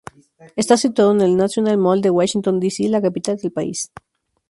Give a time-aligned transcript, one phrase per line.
[0.55, 2.71] Está situado en el National Mall de Washington D.
[2.71, 3.91] C., la capital del país.